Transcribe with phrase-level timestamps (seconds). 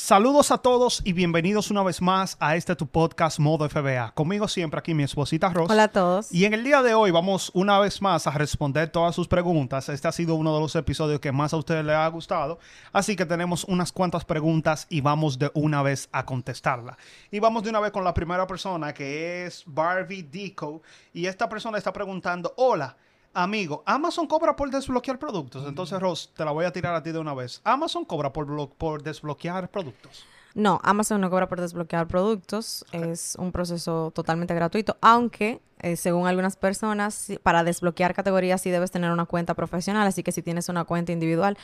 [0.00, 4.12] Saludos a todos y bienvenidos una vez más a este tu podcast Modo FBA.
[4.14, 5.68] Conmigo siempre aquí mi esposita Ross.
[5.68, 6.32] Hola a todos.
[6.32, 9.88] Y en el día de hoy vamos una vez más a responder todas sus preguntas.
[9.88, 12.60] Este ha sido uno de los episodios que más a ustedes les ha gustado.
[12.92, 16.96] Así que tenemos unas cuantas preguntas y vamos de una vez a contestarla.
[17.32, 20.80] Y vamos de una vez con la primera persona que es Barbie Dico.
[21.12, 22.96] Y esta persona está preguntando, hola.
[23.34, 25.66] Amigo, Amazon cobra por desbloquear productos.
[25.66, 27.60] Entonces, Ross, te la voy a tirar a ti de una vez.
[27.64, 30.24] ¿Amazon cobra por, por desbloquear productos?
[30.54, 32.84] No, Amazon no cobra por desbloquear productos.
[32.92, 38.90] Es un proceso totalmente gratuito, aunque eh, según algunas personas, para desbloquear categorías sí debes
[38.90, 41.56] tener una cuenta profesional, así que si tienes una cuenta individual,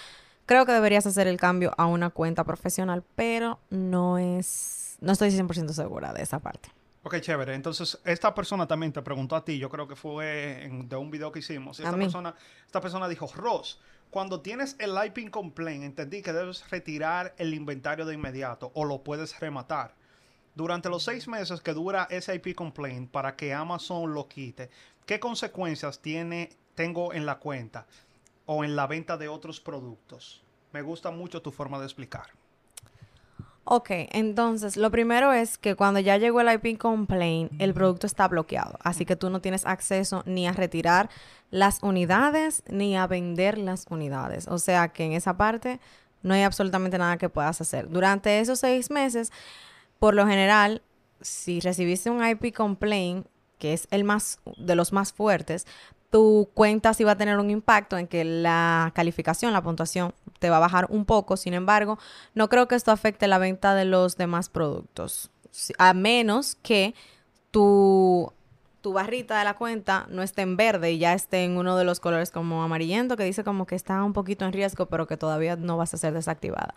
[0.46, 5.30] creo que deberías hacer el cambio a una cuenta profesional, pero no es, no estoy
[5.30, 6.69] 100% segura de esa parte.
[7.06, 7.55] Ok, chévere.
[7.55, 11.30] Entonces, esta persona también te preguntó a ti, yo creo que fue de un video
[11.30, 11.78] que hicimos.
[11.78, 17.34] Esta persona, esta persona dijo, Ross, cuando tienes el IP complaint, entendí que debes retirar
[17.36, 19.94] el inventario de inmediato o lo puedes rematar.
[20.55, 24.70] Durante los seis meses que dura ese IP complaint para que Amazon lo quite,
[25.05, 27.86] ¿qué consecuencias tiene, tengo en la cuenta
[28.46, 30.42] o en la venta de otros productos?
[30.72, 32.30] Me gusta mucho tu forma de explicar.
[33.67, 38.29] Ok, entonces lo primero es que cuando ya llegó el IP complaint, el producto está
[38.29, 38.79] bloqueado.
[38.83, 41.09] Así que tú no tienes acceso ni a retirar
[41.51, 44.48] las unidades ni a vender las unidades.
[44.48, 45.81] O sea que en esa parte
[46.23, 47.89] no hay absolutamente nada que puedas hacer.
[47.89, 49.33] Durante esos seis meses,
[49.98, 50.83] por lo general,
[51.23, 53.27] si recibiste un IP complaint,
[53.59, 55.67] que es el más de los más fuertes,
[56.11, 60.13] tu cuenta sí va a tener un impacto en que la calificación, la puntuación
[60.44, 61.38] te va a bajar un poco.
[61.38, 61.98] Sin embargo,
[62.34, 65.30] no creo que esto afecte la venta de los demás productos.
[65.78, 66.94] A menos que
[67.50, 68.30] tu,
[68.84, 71.84] tu barrita de la cuenta no esté en verde y ya esté en uno de
[71.84, 75.17] los colores como amarillento, que dice como que está un poquito en riesgo, pero que
[75.17, 76.74] todavía no vas a ser desactivada.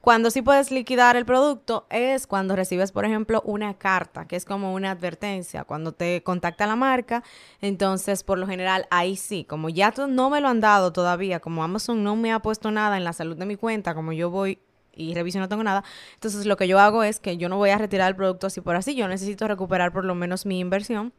[0.00, 4.46] Cuando sí puedes liquidar el producto es cuando recibes, por ejemplo, una carta, que es
[4.46, 5.64] como una advertencia.
[5.64, 7.22] Cuando te contacta la marca,
[7.60, 11.62] entonces por lo general ahí sí, como ya no me lo han dado todavía, como
[11.62, 14.58] Amazon no me ha puesto nada en la salud de mi cuenta, como yo voy
[14.94, 15.84] y reviso no tengo nada.
[16.14, 18.62] Entonces lo que yo hago es que yo no voy a retirar el producto así
[18.62, 21.12] por así, yo necesito recuperar por lo menos mi inversión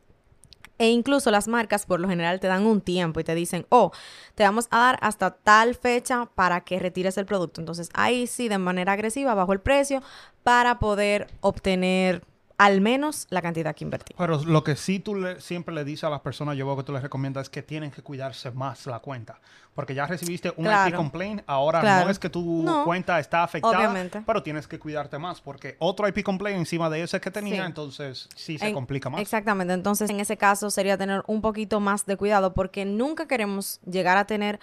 [0.78, 3.92] e incluso las marcas por lo general te dan un tiempo y te dicen, oh,
[4.36, 7.62] te vamos a dar hasta tal fecha para que retires el producto.
[7.62, 10.02] Entonces ahí sí, de manera agresiva, bajo el precio
[10.44, 12.24] para poder obtener
[12.58, 14.14] al menos la cantidad que invertí.
[14.18, 16.84] Pero lo que sí tú le, siempre le dices a las personas, yo veo que
[16.84, 19.40] tú les recomiendas es que tienen que cuidarse más la cuenta.
[19.74, 23.92] Porque ya recibiste un IP complaint, ahora no es que tu cuenta está afectada,
[24.26, 25.42] pero tienes que cuidarte más.
[25.42, 29.20] Porque otro IP complaint encima de ese que tenía, entonces sí se complica más.
[29.20, 33.80] Exactamente, entonces en ese caso sería tener un poquito más de cuidado porque nunca queremos
[33.86, 34.60] llegar a tener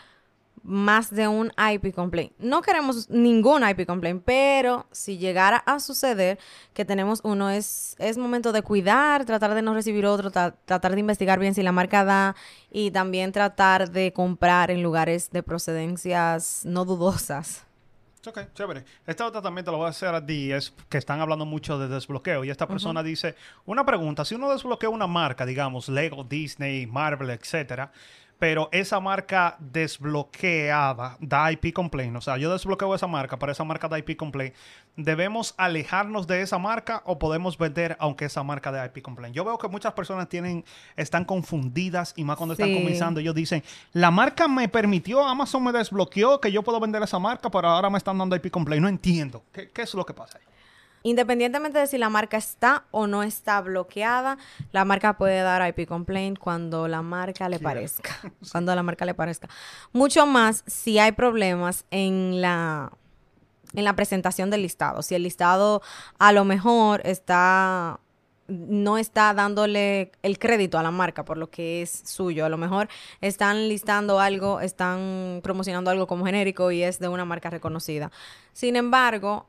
[0.62, 2.32] más de un IP complaint.
[2.38, 6.38] No queremos ningún IP complaint, pero si llegara a suceder
[6.74, 11.00] que tenemos uno, es, es momento de cuidar, tratar de no recibir otro, tratar de
[11.00, 12.36] investigar bien si la marca da
[12.70, 17.66] y también tratar de comprar en lugares de procedencias no dudosas.
[18.26, 18.84] Ok, chévere.
[19.06, 21.78] Esta otra también te lo voy a hacer a ti, es que están hablando mucho
[21.78, 22.44] de desbloqueo.
[22.44, 23.34] Y esta persona dice,
[23.64, 27.92] una pregunta, si uno desbloquea una marca, digamos, Lego, Disney, Marvel, etcétera,
[28.40, 33.64] pero esa marca desbloqueada da IP complaint, o sea, yo desbloqueo esa marca, pero esa
[33.64, 34.54] marca da IP complaint,
[34.96, 39.36] ¿debemos alejarnos de esa marca o podemos vender aunque esa marca de IP complaint?
[39.36, 40.64] Yo veo que muchas personas tienen,
[40.96, 43.62] están confundidas y más cuando están comenzando, ellos dicen,
[43.92, 47.90] la marca me permitió, Amazon me desbloqueó que yo puedo vender esa marca, pero ahora
[47.90, 48.82] me están dando IP complaint.
[48.82, 49.44] No entiendo.
[49.52, 50.44] ¿Qué, qué es lo que pasa ahí?
[51.02, 54.36] Independientemente de si la marca está o no está bloqueada,
[54.72, 58.10] la marca puede dar IP complaint cuando la marca le parezca.
[58.52, 59.48] Cuando la marca le parezca.
[59.92, 62.92] Mucho más si hay problemas en la
[63.72, 65.02] en la presentación del listado.
[65.02, 65.80] Si el listado
[66.18, 68.00] a lo mejor está
[68.50, 72.44] no está dándole el crédito a la marca por lo que es suyo.
[72.44, 72.88] A lo mejor
[73.20, 78.10] están listando algo, están promocionando algo como genérico y es de una marca reconocida.
[78.52, 79.46] Sin embargo,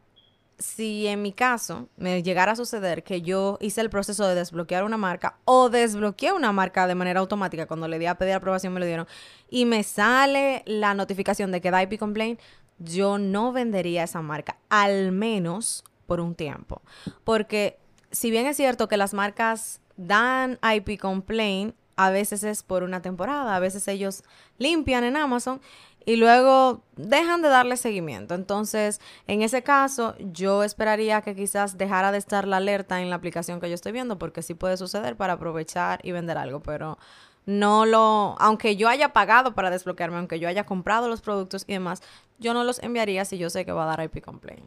[0.61, 4.83] si en mi caso me llegara a suceder que yo hice el proceso de desbloquear
[4.83, 8.73] una marca o desbloqueé una marca de manera automática, cuando le di a pedir aprobación
[8.73, 9.07] me lo dieron,
[9.49, 12.39] y me sale la notificación de que da IP complaint,
[12.79, 16.81] yo no vendería esa marca, al menos por un tiempo.
[17.23, 17.77] Porque
[18.11, 23.01] si bien es cierto que las marcas dan IP complaint, a veces es por una
[23.01, 24.23] temporada, a veces ellos
[24.57, 25.61] limpian en Amazon
[26.05, 28.33] y luego dejan de darle seguimiento.
[28.33, 33.15] Entonces, en ese caso, yo esperaría que quizás dejara de estar la alerta en la
[33.15, 36.97] aplicación que yo estoy viendo, porque sí puede suceder para aprovechar y vender algo, pero
[37.45, 41.73] no lo, aunque yo haya pagado para desbloquearme, aunque yo haya comprado los productos y
[41.73, 42.01] demás,
[42.39, 44.63] yo no los enviaría si yo sé que va a dar IP complaint.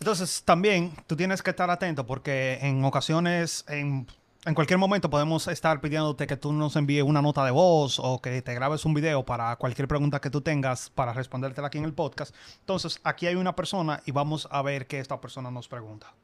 [0.00, 4.06] Entonces, también tú tienes que estar atento porque en ocasiones, en
[4.48, 8.18] en cualquier momento podemos estar pidiéndote que tú nos envíes una nota de voz o
[8.22, 11.84] que te grabes un video para cualquier pregunta que tú tengas para respondértela aquí en
[11.84, 12.34] el podcast.
[12.60, 16.14] Entonces, aquí hay una persona y vamos a ver qué esta persona nos pregunta.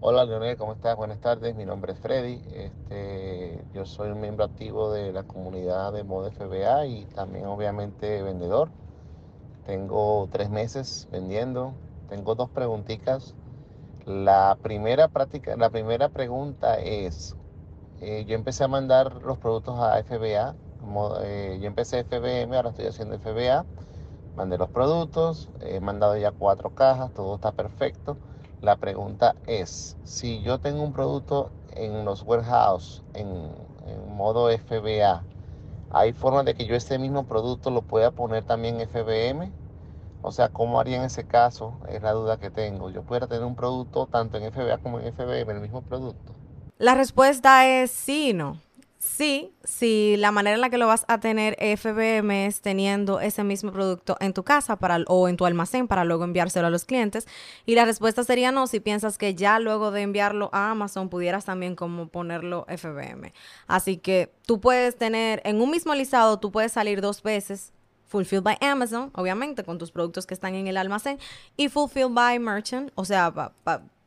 [0.00, 0.96] Hola Leonel, ¿cómo estás?
[0.96, 2.42] Buenas tardes, mi nombre es Freddy.
[2.52, 8.24] Este, yo soy un miembro activo de la comunidad de Mode FBA y también obviamente
[8.24, 8.70] vendedor.
[9.66, 11.74] Tengo tres meses vendiendo.
[12.08, 13.36] Tengo dos preguntitas.
[14.04, 17.36] La primera práctica, la primera pregunta es
[18.00, 20.54] eh, yo empecé a mandar los productos a FBA.
[21.22, 23.66] Eh, yo empecé FBM, ahora estoy haciendo FBA.
[24.36, 28.16] Mandé los productos, he mandado ya cuatro cajas, todo está perfecto.
[28.60, 33.52] La pregunta es, si yo tengo un producto en los warehouse en,
[34.16, 35.24] modo FBA,
[35.90, 39.52] ¿hay forma de que yo este mismo producto lo pueda poner también FBM?
[40.22, 41.80] O sea, ¿cómo haría en ese caso?
[41.88, 42.90] Es la duda que tengo.
[42.90, 46.37] Yo pudiera tener un producto tanto en FBA como en FBM, el mismo producto.
[46.78, 48.60] La respuesta es sí y no.
[48.98, 53.42] Sí, si la manera en la que lo vas a tener FBM es teniendo ese
[53.42, 56.84] mismo producto en tu casa para, o en tu almacén para luego enviárselo a los
[56.84, 57.26] clientes.
[57.66, 61.44] Y la respuesta sería no, si piensas que ya luego de enviarlo a Amazon pudieras
[61.44, 63.32] también como ponerlo FBM.
[63.66, 67.72] Así que tú puedes tener en un mismo listado, tú puedes salir dos veces
[68.06, 71.18] Fulfilled by Amazon, obviamente, con tus productos que están en el almacén,
[71.56, 73.32] y Fulfilled by Merchant, o sea,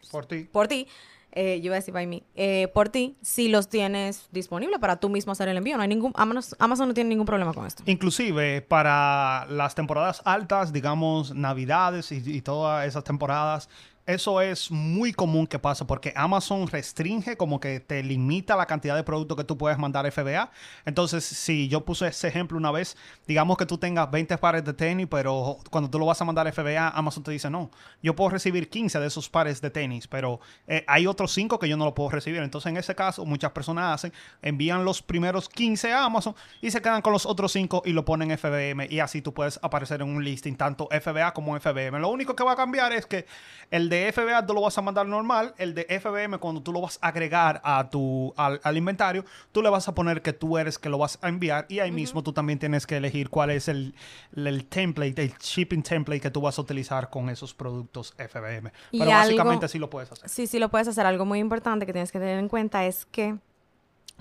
[0.09, 0.47] por ti.
[0.51, 0.87] Por ti
[1.31, 4.97] eh, yo iba a decir by me, eh, por ti, si los tienes disponibles para
[4.97, 5.77] tú mismo hacer el envío.
[5.77, 7.83] No hay ningún, Amazon, no tiene ningún problema con esto.
[7.85, 13.69] Inclusive para las temporadas altas, digamos Navidades y todas esas temporadas,
[14.05, 18.95] eso es muy común que pasa porque Amazon restringe como que te limita la cantidad
[18.95, 20.51] de productos que tú puedes mandar FBA.
[20.85, 24.73] Entonces, si yo puse ese ejemplo una vez, digamos que tú tengas 20 pares de
[24.73, 27.69] tenis, pero cuando tú lo vas a mandar FBA, Amazon te dice, no,
[28.01, 31.69] yo puedo recibir 15 de esos pares de tenis, pero eh, hay otros 5 que
[31.69, 32.41] yo no lo puedo recibir.
[32.41, 36.81] Entonces, en ese caso, muchas personas hacen, envían los primeros 15 a Amazon y se
[36.81, 40.09] quedan con los otros 5 y lo ponen FBM y así tú puedes aparecer en
[40.09, 41.99] un listing tanto FBA como FBM.
[41.99, 43.25] Lo único que va a cambiar es que
[43.69, 46.81] el de FBA tú lo vas a mandar normal, el de FBM cuando tú lo
[46.81, 50.79] vas a agregar a tu, al, inventario, tú le vas a poner que tú eres
[50.79, 53.67] que lo vas a enviar y ahí mismo tú también tienes que elegir cuál es
[53.67, 53.93] el,
[54.35, 58.71] el, template, el shipping template que tú vas a utilizar con esos productos FBM.
[58.91, 60.29] Pero básicamente sí lo puedes hacer.
[60.29, 61.05] Sí, sí lo puedes hacer.
[61.05, 63.37] Algo muy importante que tienes que tener en cuenta es que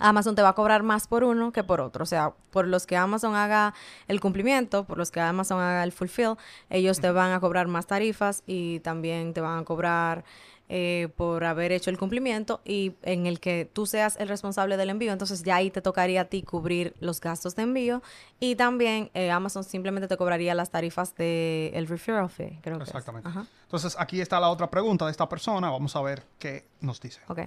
[0.01, 2.03] Amazon te va a cobrar más por uno que por otro.
[2.03, 3.75] O sea, por los que Amazon haga
[4.09, 6.37] el cumplimiento, por los que Amazon haga el fulfill,
[6.69, 10.25] ellos te van a cobrar más tarifas y también te van a cobrar
[10.73, 14.91] eh, por haber hecho el cumplimiento y en el que tú seas el responsable del
[14.91, 15.11] envío.
[15.11, 18.05] Entonces ya ahí te tocaría a ti cubrir los gastos de envío
[18.39, 22.85] y también eh, Amazon simplemente te cobraría las tarifas del el referral fee, creo que
[22.85, 23.29] Exactamente.
[23.63, 25.71] Entonces aquí está la otra pregunta de esta persona.
[25.71, 27.21] Vamos a ver qué nos dice.
[27.27, 27.41] Ok.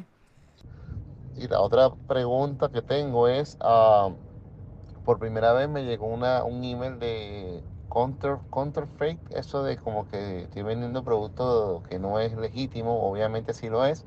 [1.35, 4.09] Y la otra pregunta que tengo es, ah,
[5.05, 10.43] por primera vez me llegó una, un email de counter, counterfeit, eso de como que
[10.43, 14.05] estoy vendiendo producto que no es legítimo, obviamente sí lo es,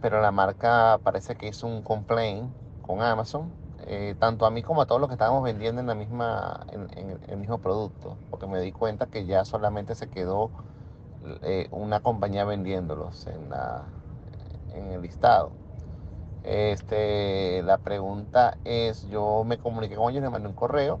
[0.00, 2.52] pero la marca parece que hizo un complaint
[2.82, 3.52] con Amazon,
[3.86, 7.18] eh, tanto a mí como a todos los que estábamos vendiendo en la misma, en,
[7.28, 10.50] el mismo producto, porque me di cuenta que ya solamente se quedó
[11.42, 13.84] eh, una compañía vendiéndolos en, la,
[14.74, 15.59] en el listado.
[16.50, 20.98] Este, la pregunta es, yo me comuniqué con ellos, les mandé un correo,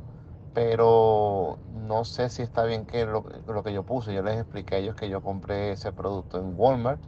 [0.52, 3.24] pero no sé si está bien que lo,
[3.64, 4.14] que yo puse.
[4.14, 7.00] Yo les expliqué a ellos que yo compré ese producto en Walmart.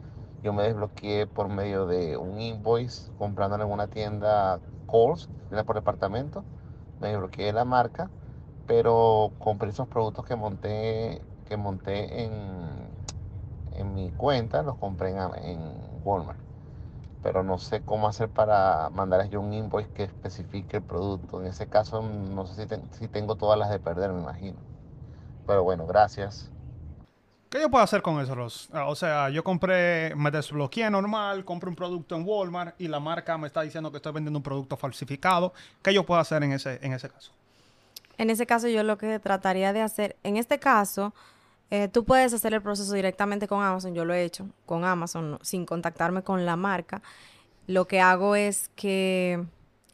[0.43, 5.29] Yo me desbloqueé por medio de un invoice comprando en alguna tienda Kohl's,
[5.65, 6.43] por departamento.
[6.99, 8.11] Me desbloqueé la marca,
[8.65, 12.89] pero compré esos productos que monté, que monté en,
[13.71, 15.61] en mi cuenta, los compré en
[16.03, 16.52] Walmart
[17.23, 21.39] pero no sé cómo hacer para mandarles yo un invoice que especifique el producto.
[21.41, 22.67] En ese caso, no sé
[22.99, 24.57] si, tengo todas las de perder, me imagino.
[25.47, 26.51] Pero bueno, gracias.
[27.49, 28.69] ¿Qué yo puedo hacer con eso, Ross?
[28.73, 32.99] Ah, o sea, yo compré, me desbloqueé normal, compré un producto en Walmart y la
[32.99, 35.53] marca me está diciendo que estoy vendiendo un producto falsificado.
[35.81, 37.31] ¿Qué yo puedo hacer en ese, en ese caso?
[38.17, 41.13] En ese caso, yo lo que trataría de hacer, en este caso,
[41.73, 45.39] Eh, tú puedes hacer el proceso directamente con Amazon, yo lo he hecho con Amazon
[45.41, 47.01] sin contactarme con la marca.
[47.65, 49.43] Lo que hago es que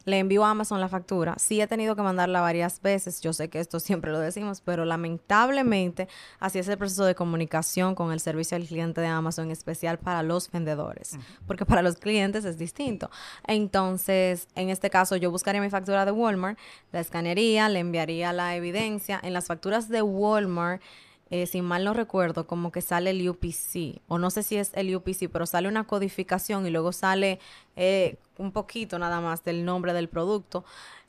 [0.04, 1.36] le envío a Amazon la factura.
[1.38, 4.84] Sí he tenido que mandarla varias veces, yo sé que esto siempre lo decimos, pero
[4.84, 6.10] lamentablemente
[6.42, 10.00] así es el proceso de comunicación con el servicio al cliente de Amazon, en especial
[10.00, 11.18] para los vendedores,
[11.48, 13.10] porque para los clientes es distinto.
[13.48, 16.60] Entonces, en este caso, yo buscaría mi factura de Walmart,
[16.92, 19.18] la escanearía, le enviaría la evidencia.
[19.24, 20.82] En las facturas de Walmart,
[21.32, 24.72] eh, si mal no recuerdo, como que sale el UPC, o no sé si es
[24.74, 27.40] el UPC, pero sale una codificación y luego sale
[27.76, 30.66] eh, un poquito nada más del nombre del producto.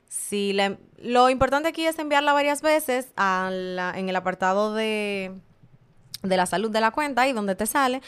[0.09, 0.57] Si
[0.99, 5.33] lo importante aquí es enviarla varias veces en el apartado de,
[6.23, 8.03] de la salud de la cuenta, ahí donde te sale,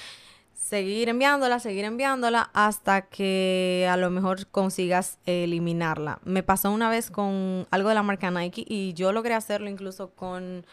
[0.52, 6.18] seguir enviándola, seguir enviándola hasta que a lo mejor consigas eliminarla.
[6.24, 10.10] Me pasó una vez con algo de la marca Nike y yo logré hacerlo incluso
[10.10, 10.66] con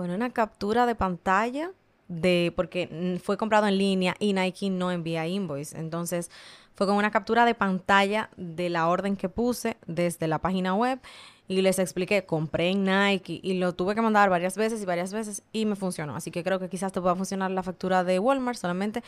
[0.00, 1.72] con una captura de pantalla
[2.08, 5.78] de porque fue comprado en línea y Nike no envía invoice.
[5.78, 6.30] Entonces,
[6.74, 11.00] fue con una captura de pantalla de la orden que puse desde la página web
[11.48, 15.12] y les expliqué, compré en Nike y lo tuve que mandar varias veces y varias
[15.12, 16.16] veces y me funcionó.
[16.16, 19.04] Así que creo que quizás te pueda funcionar la factura de Walmart, solamente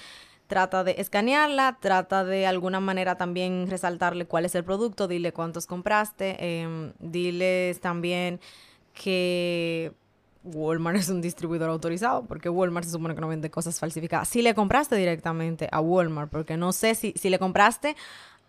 [0.46, 5.66] trata de escanearla, trata de alguna manera también resaltarle cuál es el producto, dile cuántos
[5.66, 8.40] compraste, eh, diles también
[8.92, 9.92] que
[10.44, 14.28] Walmart es un distribuidor autorizado, porque Walmart se supone que no vende cosas falsificadas.
[14.28, 17.96] Si le compraste directamente a Walmart, porque no sé si, si le compraste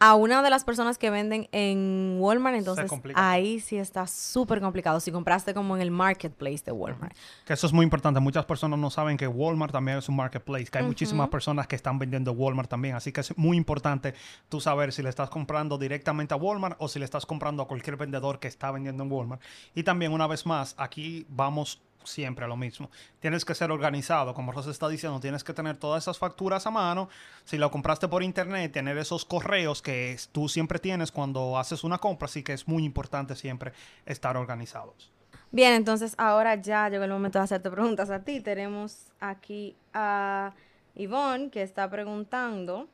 [0.03, 5.00] a una de las personas que venden en Walmart, entonces ahí sí está súper complicado.
[5.00, 7.15] Si compraste como en el marketplace de Walmart.
[7.45, 8.19] Que eso es muy importante.
[8.19, 11.77] Muchas personas no saben que Walmart también es un marketplace, que hay muchísimas personas que
[11.77, 12.95] están vendiendo Walmart también.
[12.95, 14.13] Así que es muy importante
[14.50, 17.67] tú saber si le estás comprando directamente a Walmart o si le estás comprando a
[17.69, 19.41] cualquier vendedor que está vendiendo en Walmart.
[19.74, 22.89] Y también, una vez más, aquí vamos siempre lo mismo.
[23.19, 26.72] Tienes que ser organizado, como Rosa está diciendo, tienes que tener todas esas facturas a
[26.72, 27.10] mano.
[27.43, 31.98] Si lo compraste por internet, tener esos correos que tú siempre tienes cuando haces una
[31.98, 33.74] compra, así que es muy importante siempre
[34.05, 35.12] estar organizados.
[35.51, 38.41] Bien, entonces ahora ya llegó el momento de hacerte preguntas a ti.
[38.41, 40.51] Tenemos aquí a
[40.95, 42.88] Ivonne que está preguntando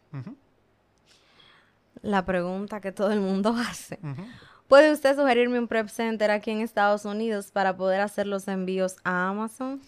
[2.01, 3.99] la pregunta que todo el mundo hace.
[4.69, 8.97] ¿Puede usted sugerirme un prep center aquí en Estados Unidos para poder hacer los envíos
[9.03, 9.81] a Amazon?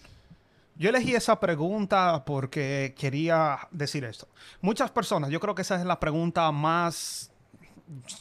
[0.74, 4.26] Yo elegí esa pregunta porque quería decir esto.
[4.60, 7.31] Muchas personas, yo creo que esa es la pregunta más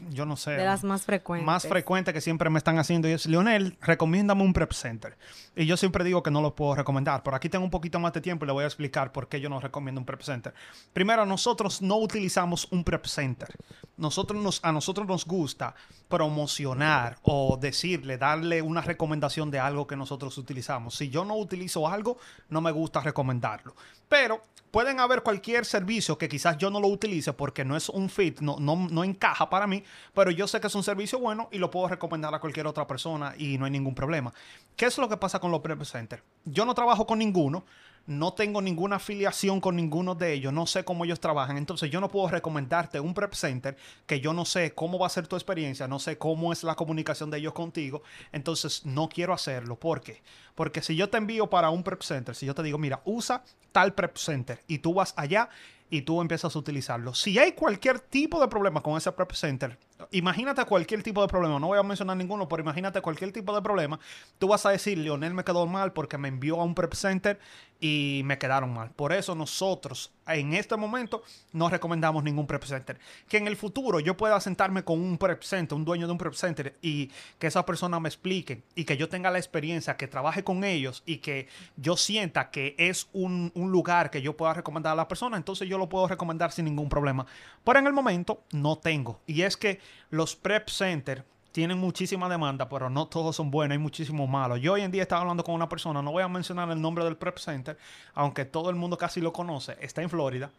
[0.10, 0.52] yo no sé.
[0.52, 1.46] De las más frecuentes.
[1.46, 5.18] Más frecuente que siempre me están haciendo y es, Leonel, recomiéndame un prep center.
[5.56, 7.24] Y yo siempre digo que no lo puedo recomendar.
[7.24, 9.40] Por aquí tengo un poquito más de tiempo y le voy a explicar por qué
[9.40, 10.54] yo no recomiendo un prep center.
[10.94, 13.50] Primero, nosotros no utilizamos un prep center.
[13.98, 15.76] Nosotros nos, a nosotros nos gusta
[16.08, 20.96] promocionar o decirle, darle una recomendación de algo que nosotros utilizamos.
[20.96, 22.18] Si yo no utilizo algo,
[22.50, 23.76] no me gusta recomendarlo.
[24.12, 24.42] Pero
[24.72, 28.42] pueden haber cualquier servicio que quizás yo no lo utilice porque no es un fit,
[28.42, 31.60] no, no, no encaja para mí, pero yo sé que es un servicio bueno y
[31.60, 34.34] lo puedo recomendar a cualquier otra persona y no hay ningún problema.
[34.76, 36.24] ¿Qué es lo que pasa con los prep centers?
[36.44, 37.64] Yo no trabajo con ninguno,
[38.08, 42.02] no tengo ninguna afiliación con ninguno de ellos, no sé cómo ellos trabajan, entonces yo
[42.02, 45.36] no puedo recomendarte un prep center que yo no sé cómo va a ser tu
[45.36, 49.78] experiencia, no sé cómo es la comunicación de ellos contigo, entonces no quiero hacerlo.
[49.78, 50.22] ¿Por qué?
[50.56, 53.44] Porque si yo te envío para un prep center, si yo te digo, mira, usa
[53.72, 55.50] tal prep center y tú vas allá
[55.90, 57.14] y tú empiezas a utilizarlo.
[57.14, 59.78] Si hay cualquier tipo de problema con ese prep center,
[60.12, 63.62] imagínate cualquier tipo de problema, no voy a mencionar ninguno, pero imagínate cualquier tipo de
[63.62, 64.00] problema,
[64.40, 67.40] tú vas a decir, Leonel me quedó mal porque me envió a un prep center
[67.80, 68.92] y me quedaron mal.
[68.92, 73.00] Por eso nosotros en este momento no recomendamos ningún prep center.
[73.28, 76.18] Que en el futuro yo pueda sentarme con un prep center, un dueño de un
[76.20, 80.08] prep center y que esa persona me explique y que yo tenga la experiencia, que
[80.08, 84.54] trabaje con ellos y que yo sienta que es un, un lugar que yo pueda
[84.54, 87.26] recomendar a la persona, entonces yo lo puedo recomendar sin ningún problema.
[87.64, 89.22] Pero en el momento no tengo.
[89.26, 89.80] Y es que
[90.10, 94.62] los prep center tienen muchísima demanda, pero no todos son buenos, hay muchísimos malos.
[94.62, 97.04] Yo hoy en día estaba hablando con una persona, no voy a mencionar el nombre
[97.04, 97.78] del prep center,
[98.14, 100.50] aunque todo el mundo casi lo conoce, está en Florida,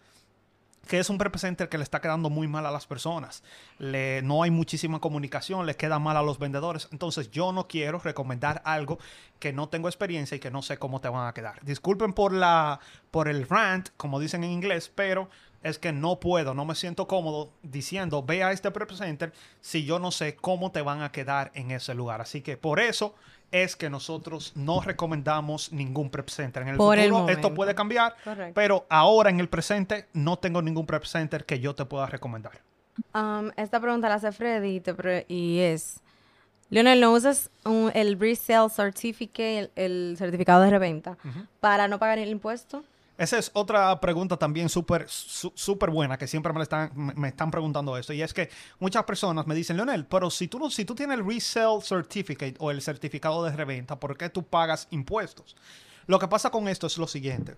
[0.86, 3.42] que es un prep center que le está quedando muy mal a las personas.
[3.78, 6.88] Le, no hay muchísima comunicación, le queda mal a los vendedores.
[6.90, 8.98] Entonces yo no quiero recomendar algo
[9.38, 11.64] que no tengo experiencia y que no sé cómo te van a quedar.
[11.64, 12.80] Disculpen por, la,
[13.12, 15.30] por el rant, como dicen en inglés, pero
[15.62, 19.84] es que no puedo, no me siento cómodo diciendo, ve a este prep center si
[19.84, 22.20] yo no sé cómo te van a quedar en ese lugar.
[22.20, 23.14] Así que por eso
[23.50, 26.62] es que nosotros no recomendamos ningún prep center.
[26.62, 28.14] En el futuro esto puede cambiar,
[28.54, 32.60] pero ahora en el presente no tengo ningún prep center que yo te pueda recomendar.
[33.14, 34.82] Um, esta pregunta la hace Freddy
[35.28, 36.00] y es,
[36.70, 41.16] Lionel, ¿no usas un- el resale certificate, el, el certificado de reventa,
[41.60, 42.84] para no pagar el impuesto?
[43.22, 48.12] Esa es otra pregunta también súper buena que siempre me, están, me están preguntando esto.
[48.12, 48.50] Y es que
[48.80, 52.56] muchas personas me dicen, Leonel, pero si tú, no, si tú tienes el resale certificate
[52.58, 55.54] o el certificado de reventa, ¿por qué tú pagas impuestos?
[56.08, 57.54] Lo que pasa con esto es lo siguiente.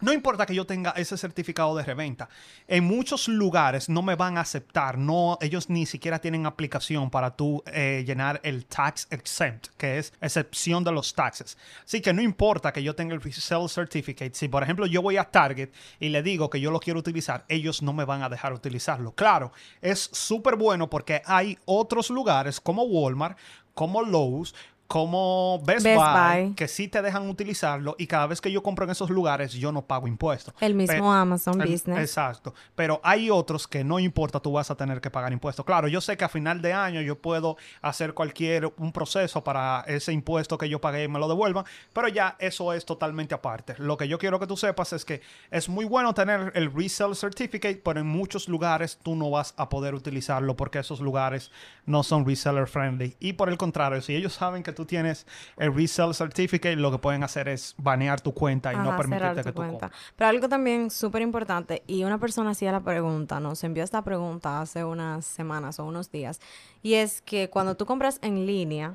[0.00, 2.28] No importa que yo tenga ese certificado de reventa.
[2.68, 4.98] En muchos lugares no me van a aceptar.
[4.98, 10.12] No, ellos ni siquiera tienen aplicación para tú eh, llenar el tax exempt, que es
[10.20, 11.56] excepción de los taxes.
[11.84, 14.34] Así que no importa que yo tenga el resale certificate.
[14.34, 17.44] Si, por ejemplo, yo voy a Target y le digo que yo lo quiero utilizar,
[17.48, 19.12] ellos no me van a dejar utilizarlo.
[19.12, 23.38] Claro, es súper bueno porque hay otros lugares como Walmart,
[23.74, 24.54] como Lowe's,
[24.86, 26.54] como Best, Best Buy, Buy.
[26.54, 29.72] que sí te dejan utilizarlo y cada vez que yo compro en esos lugares yo
[29.72, 30.54] no pago impuestos.
[30.60, 31.98] El mismo Amazon el- Business.
[31.98, 32.54] Exacto.
[32.74, 35.64] Pero hay otros que no importa, tú vas a tener que pagar impuestos.
[35.64, 39.84] Claro, yo sé que a final de año yo puedo hacer cualquier un proceso para
[39.86, 43.74] ese impuesto que yo pagué y me lo devuelvan, pero ya eso es totalmente aparte.
[43.78, 47.14] Lo que yo quiero que tú sepas es que es muy bueno tener el resale
[47.14, 51.50] certificate, pero en muchos lugares tú no vas a poder utilizarlo porque esos lugares
[51.86, 53.16] no son reseller friendly.
[53.20, 56.98] Y por el contrario, si ellos saben que tú tienes el resale certificate, lo que
[56.98, 59.90] pueden hacer es banear tu cuenta y no permitirte que tu tú compres.
[60.14, 64.60] Pero algo también súper importante, y una persona hacía la pregunta, nos envió esta pregunta
[64.60, 66.40] hace unas semanas o unos días,
[66.82, 68.94] y es que cuando tú compras en línea,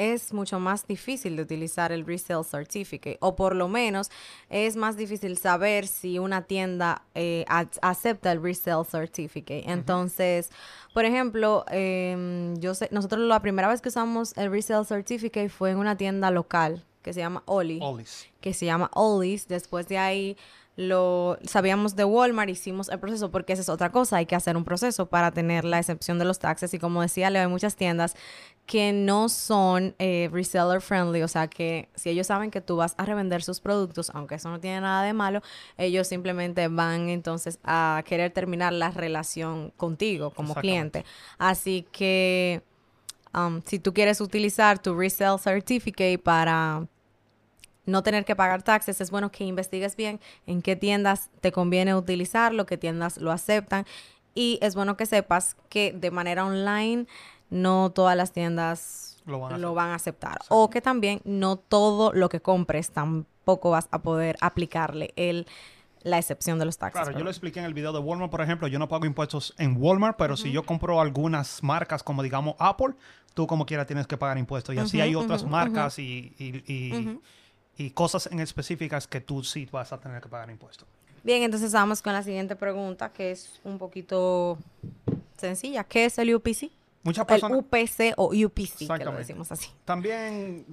[0.00, 4.10] es mucho más difícil de utilizar el resale certificate, o por lo menos
[4.48, 9.64] es más difícil saber si una tienda eh, ac- acepta el resale certificate.
[9.70, 10.50] Entonces,
[10.94, 15.70] por ejemplo, em, yo sé, nosotros la primera vez que usamos el resale certificate fue
[15.70, 18.28] en una tienda local que se llama Oli Always.
[18.40, 19.48] que se llama Ollie's.
[19.48, 20.36] Después de ahí
[20.80, 24.56] lo sabíamos de Walmart, hicimos el proceso porque esa es otra cosa, hay que hacer
[24.56, 27.76] un proceso para tener la excepción de los taxes y como decía Leo, hay muchas
[27.76, 28.16] tiendas
[28.64, 32.94] que no son eh, reseller friendly, o sea que si ellos saben que tú vas
[32.96, 35.42] a revender sus productos, aunque eso no tiene nada de malo,
[35.76, 41.04] ellos simplemente van entonces a querer terminar la relación contigo como cliente.
[41.36, 42.62] Así que
[43.34, 46.86] um, si tú quieres utilizar tu resale certificate para
[47.90, 51.94] no tener que pagar taxes, es bueno que investigues bien en qué tiendas te conviene
[51.94, 53.84] utilizarlo, qué tiendas lo aceptan.
[54.34, 57.06] Y es bueno que sepas que de manera online
[57.50, 59.74] no todas las tiendas Lo van a lo aceptar.
[59.74, 60.38] van a aceptar.
[60.48, 65.46] O que también no todo lo que compres tampoco vas a poder aplicarle el,
[66.02, 67.02] la excepción de los taxes.
[67.02, 69.54] Claro, yo lo expliqué en el video de Walmart, por ejemplo, yo no pago impuestos
[69.58, 72.94] en Walmart, pero si yo compro algunas marcas como digamos Apple,
[73.34, 74.74] tú como quiera tienes que pagar impuestos.
[74.74, 77.18] Y así hay otras marcas y, y-.
[77.76, 80.86] y cosas en específicas que tú sí vas a tener que pagar impuestos.
[81.22, 84.58] Bien, entonces vamos con la siguiente pregunta, que es un poquito
[85.36, 85.84] sencilla.
[85.84, 86.70] ¿Qué es el UPC?
[87.02, 87.58] Muchas El personas...
[87.58, 89.70] UPC o UPC, que lo decimos así.
[89.86, 90.66] También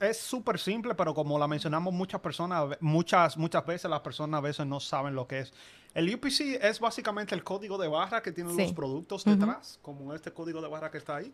[0.00, 4.40] es súper simple, pero como la mencionamos muchas personas, muchas, muchas veces las personas a
[4.40, 5.52] veces no saben lo que es.
[5.92, 8.62] El UPC es básicamente el código de barra que tienen Sí.
[8.62, 11.32] los productos detrás, como este código de barra que está ahí.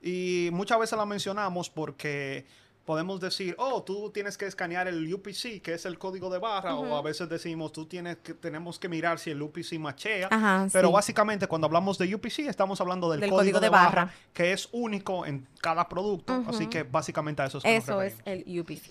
[0.00, 2.46] Y muchas veces la mencionamos porque
[2.84, 6.74] podemos decir, oh, tú tienes que escanear el UPC, que es el código de barra,
[6.74, 10.28] o a veces decimos, tú tienes que, tenemos que mirar si el UPC machea.
[10.30, 10.94] Ajá, Pero sí.
[10.94, 14.14] básicamente cuando hablamos de UPC estamos hablando del, Del código, código de, de barra, barra.
[14.32, 16.42] que es único en cada producto.
[16.46, 18.82] Así que básicamente a eso es que nos Eso es el UPC.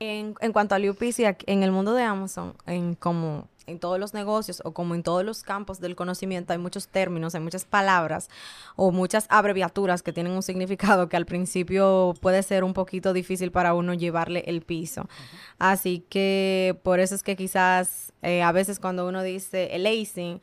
[0.00, 4.14] En, en cuanto al UPC, en el mundo de Amazon, en como en todos los
[4.14, 8.28] negocios o como en todos los campos del conocimiento, hay muchos términos, hay muchas palabras
[8.76, 13.52] o muchas abreviaturas que tienen un significado que al principio puede ser un poquito difícil
[13.52, 15.08] para uno llevarle el piso.
[15.58, 20.40] Así que por eso es que quizás eh, a veces cuando uno dice el lacing,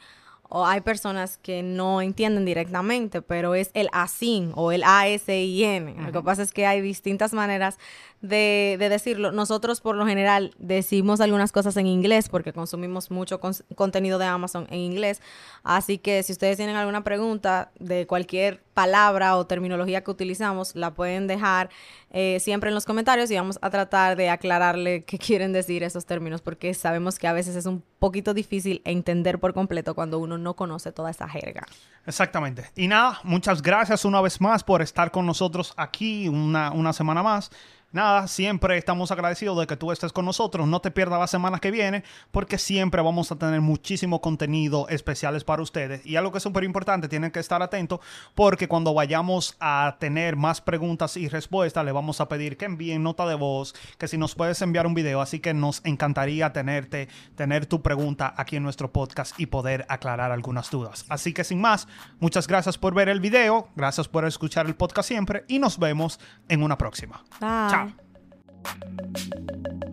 [0.49, 6.05] o hay personas que no entienden directamente, pero es el ASIN o el ASIN.
[6.07, 7.77] Lo que pasa es que hay distintas maneras
[8.21, 9.31] de, de decirlo.
[9.31, 14.25] Nosotros por lo general decimos algunas cosas en inglés porque consumimos mucho cons- contenido de
[14.25, 15.21] Amazon en inglés.
[15.63, 20.95] Así que si ustedes tienen alguna pregunta de cualquier palabra o terminología que utilizamos, la
[20.95, 21.69] pueden dejar
[22.11, 26.07] eh, siempre en los comentarios y vamos a tratar de aclararle qué quieren decir esos
[26.07, 30.38] términos porque sabemos que a veces es un poquito difícil entender por completo cuando uno
[30.39, 31.65] no conoce toda esa jerga.
[32.05, 32.71] Exactamente.
[32.75, 37.21] Y nada, muchas gracias una vez más por estar con nosotros aquí una, una semana
[37.21, 37.51] más.
[37.91, 40.67] Nada, siempre estamos agradecidos de que tú estés con nosotros.
[40.67, 45.43] No te pierdas la semana que viene porque siempre vamos a tener muchísimo contenido especiales
[45.43, 46.05] para ustedes.
[46.05, 47.99] Y algo que es súper importante, tienen que estar atentos
[48.35, 53.03] porque cuando vayamos a tener más preguntas y respuestas, le vamos a pedir que envíen
[53.03, 55.21] nota de voz, que si nos puedes enviar un video.
[55.21, 60.31] Así que nos encantaría tenerte, tener tu pregunta aquí en nuestro podcast y poder aclarar
[60.31, 61.05] algunas dudas.
[61.09, 61.87] Así que sin más,
[62.19, 66.19] muchas gracias por ver el video, gracias por escuchar el podcast siempre y nos vemos
[66.47, 67.23] en una próxima.
[67.39, 67.69] Bye.
[67.69, 67.78] Chao.
[68.63, 69.88] Thank you.